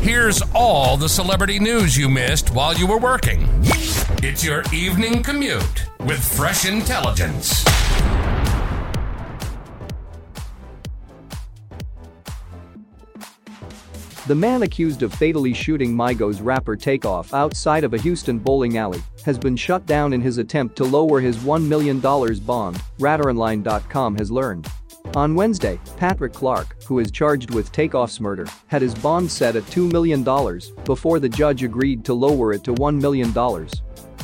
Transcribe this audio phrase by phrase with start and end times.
[0.00, 3.46] Here's all the celebrity news you missed while you were working.
[4.22, 7.64] It's your evening commute with fresh intelligence.
[14.26, 19.02] The man accused of fatally shooting Migos rapper Takeoff outside of a Houston bowling alley
[19.24, 24.30] has been shut down in his attempt to lower his $1 million bond, RadarOnline.com has
[24.30, 24.68] learned.
[25.16, 29.62] On Wednesday, Patrick Clark, who is charged with Takeoff's murder, had his bond set at
[29.64, 30.22] $2 million
[30.84, 33.32] before the judge agreed to lower it to $1 million.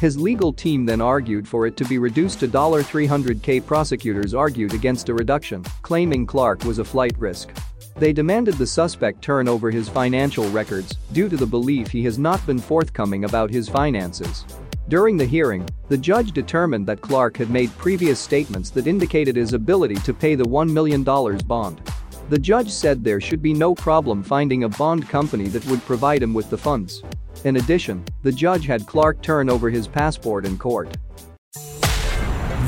[0.00, 3.64] His legal team then argued for it to be reduced to $300k.
[3.64, 7.50] Prosecutors argued against a reduction, claiming Clark was a flight risk.
[7.96, 12.18] They demanded the suspect turn over his financial records due to the belief he has
[12.18, 14.44] not been forthcoming about his finances.
[14.88, 19.52] During the hearing, the judge determined that Clark had made previous statements that indicated his
[19.52, 21.80] ability to pay the $1 million bond.
[22.28, 26.22] The judge said there should be no problem finding a bond company that would provide
[26.22, 27.02] him with the funds.
[27.44, 30.96] In addition, the judge had Clark turn over his passport in court.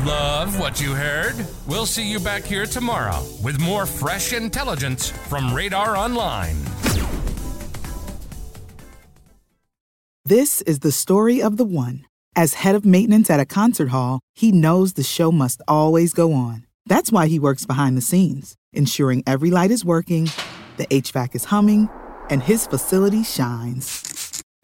[0.05, 1.33] Love what you heard?
[1.65, 6.55] We'll see you back here tomorrow with more fresh intelligence from Radar Online.
[10.23, 12.05] This is the story of the one.
[12.35, 16.33] As head of maintenance at a concert hall, he knows the show must always go
[16.33, 16.67] on.
[16.85, 20.29] That's why he works behind the scenes, ensuring every light is working,
[20.77, 21.89] the HVAC is humming,
[22.29, 24.14] and his facility shines.